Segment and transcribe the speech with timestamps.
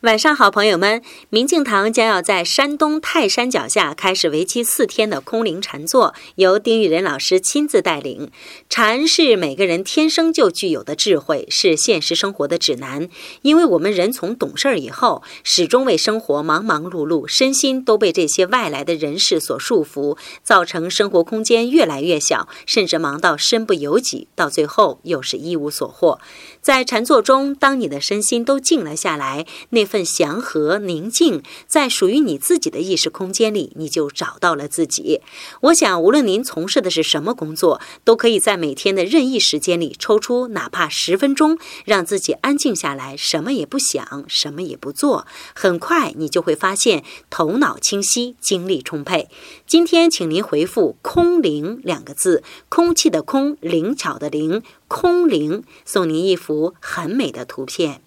[0.00, 1.02] 晚上好，朋友们！
[1.28, 8.30] 明镜堂将要在山东泰山脚下开始为期四天的空灵禅坐，由丁玉仁老师亲自带领。
[8.70, 13.10] 禅是每个人天生就具有的智慧，是现实生活的指南。
[13.42, 26.18] 因为我们人从懂事儿以后，始终为生活忙忙碌碌，身心都被这些外来的人事所束缚，造成生活空间越来越小，甚至忙到身不由己，到最后又是一无所获。
[26.62, 29.89] 在禅坐中，当你的身心都静了下来，那。
[29.90, 35.20] 份祥和宁静，在属于你自己的意识空间里，你就找到了自己。
[35.62, 45.26] 我想，无论您从事的是什么工作，都可以在每天的任意时间里抽出哪怕十分钟，让自己安静下来，什么也不想，什么也不做。
[45.54, 49.28] 很快，你就会发现头脑清晰，精力充沛。
[49.66, 58.02] 今天，请您回复“空灵”两个字，空气的空，灵巧的灵，空灵，送您一幅很美的图片。